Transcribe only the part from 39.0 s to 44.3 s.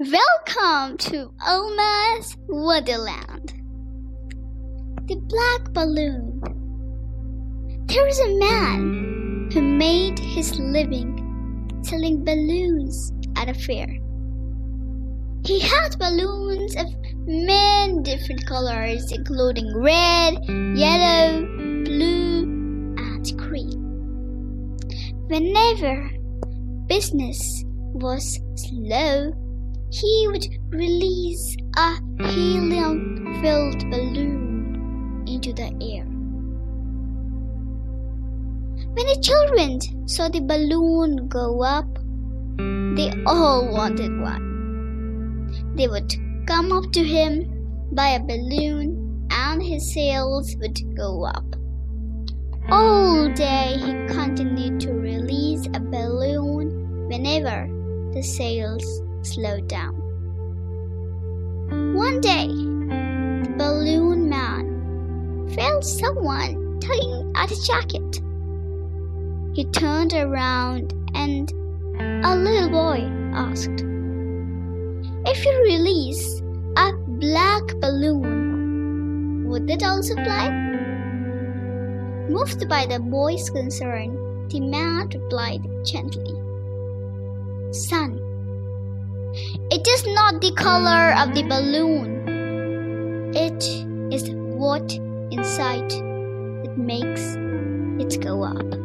the children saw the balloon go up, they all wanted